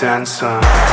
dancing. 0.00 0.89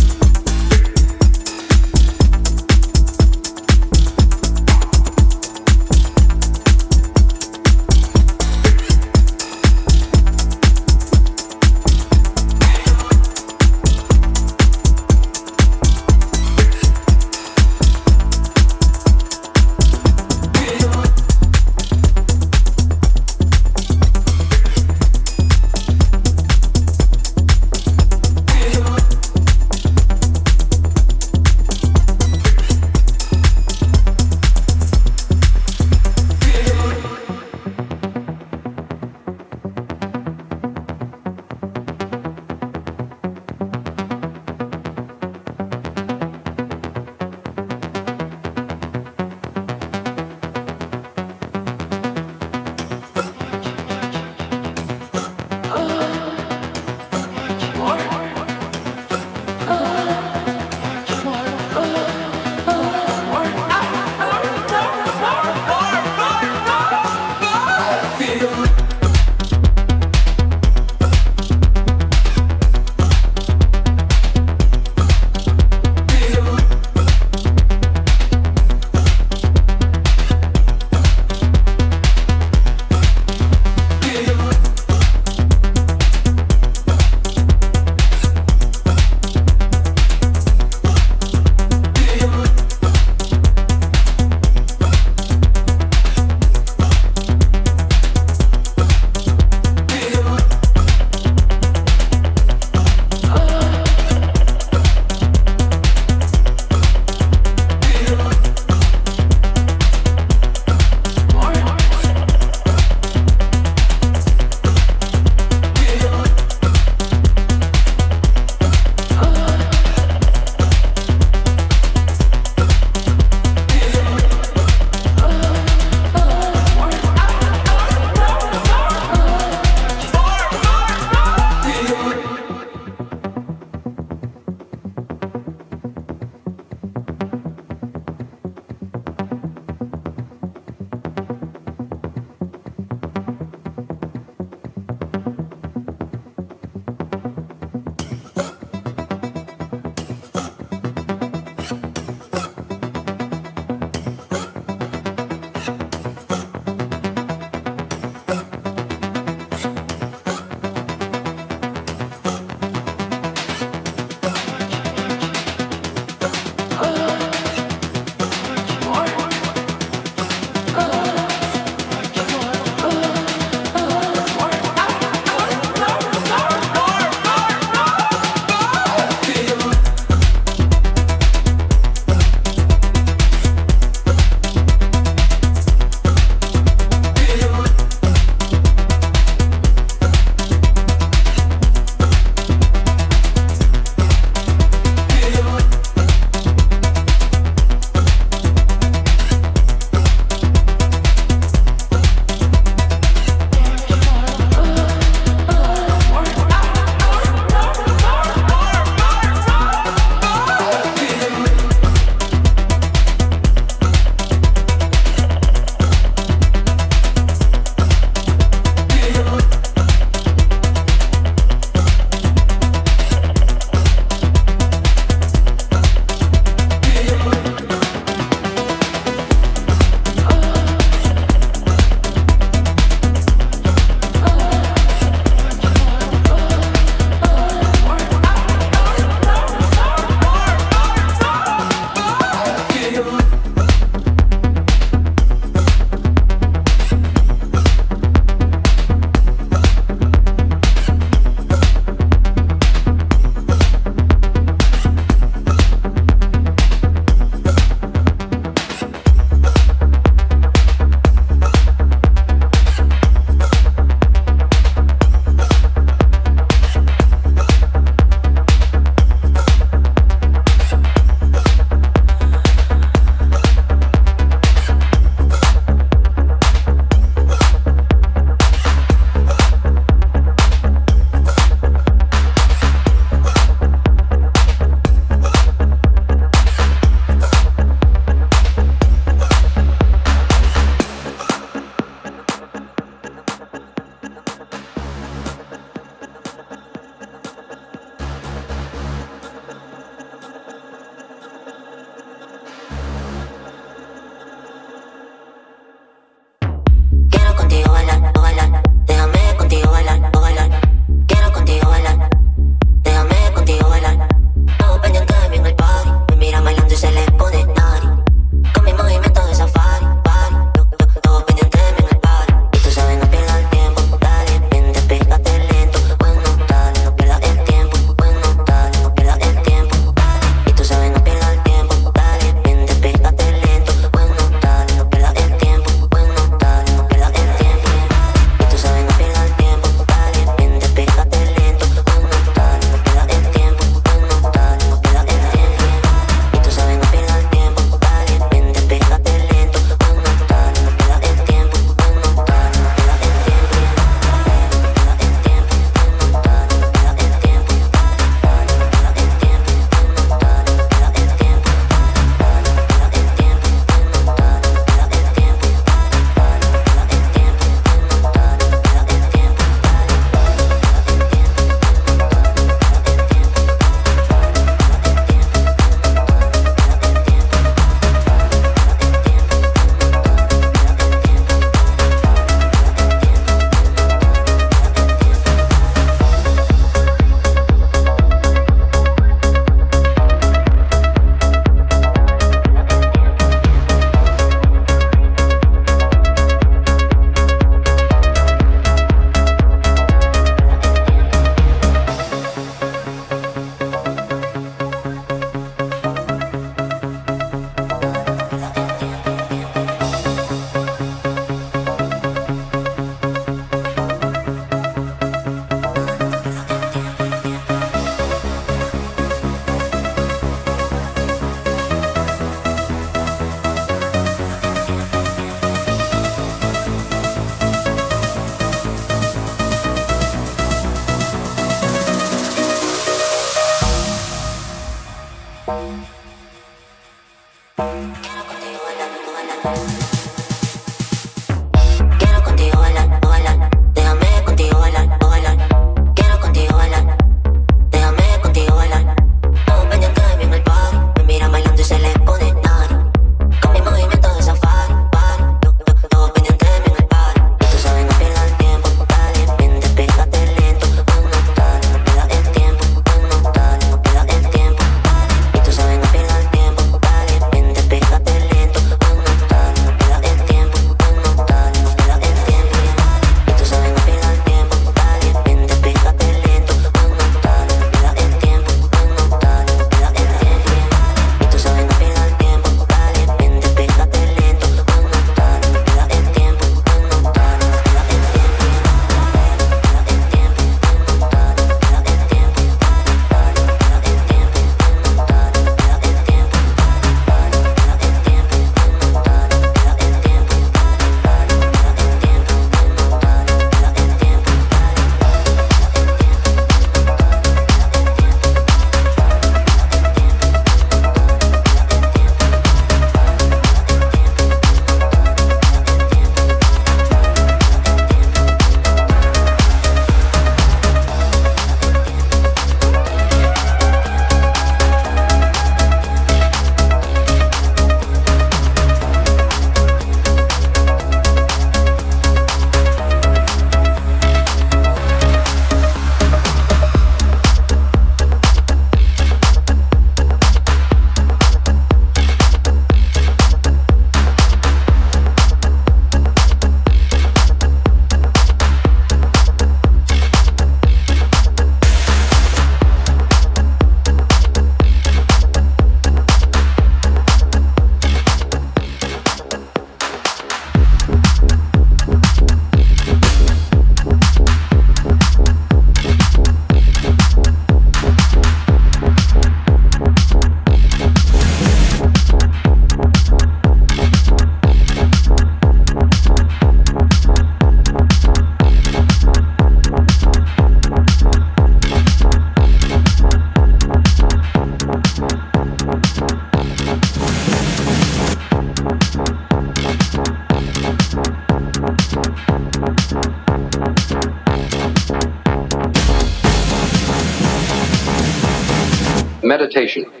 Meditation. 599.31 600.00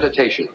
Meditation. 0.00 0.49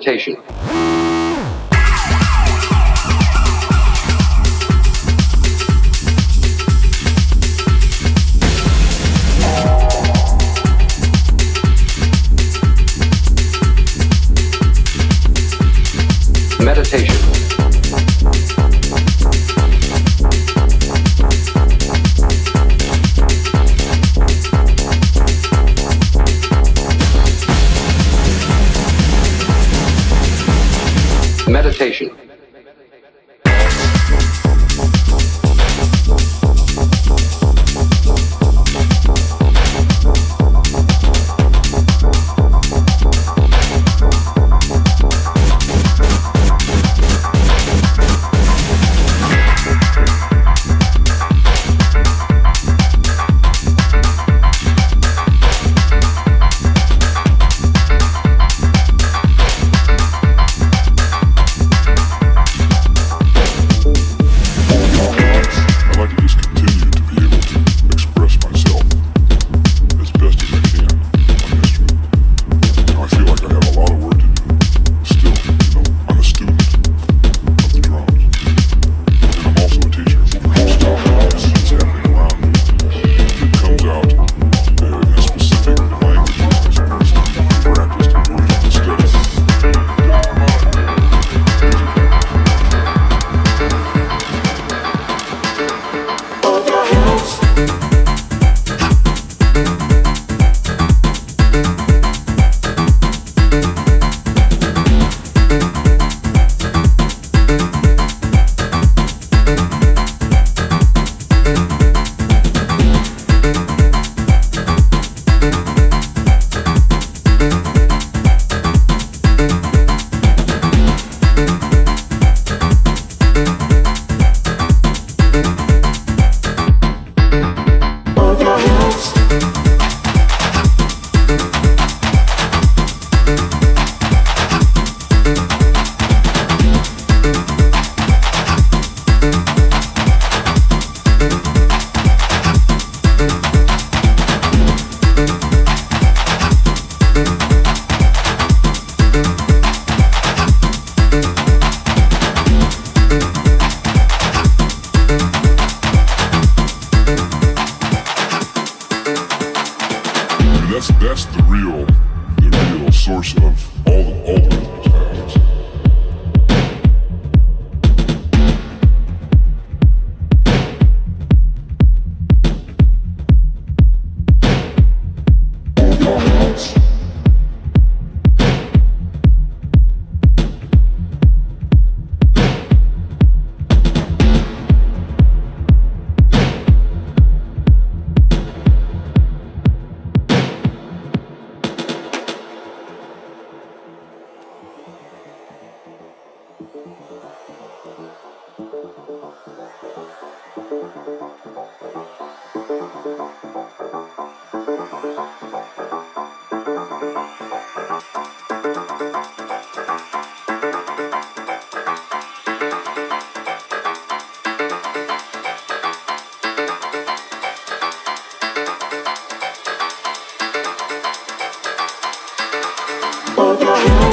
Meditation. 0.00 0.49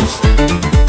house. 0.07 0.86